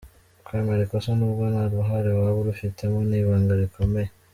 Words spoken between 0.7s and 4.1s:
ikosa nubwo nta ruhare waba urifitemo ni ibanga rikomeye.